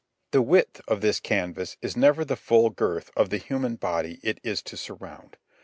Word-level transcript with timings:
The 0.31 0.41
width 0.41 0.81
of 0.87 1.01
this 1.01 1.19
canvas 1.19 1.77
is 1.79 1.95
never 1.95 2.25
the 2.25 2.35
full 2.35 2.71
girth 2.71 3.11
of 3.15 3.29
the 3.29 3.37
human 3.37 3.75
body 3.75 4.19
it 4.23 4.39
is 4.41 4.63
to 4.63 4.75
surround. 4.75 5.37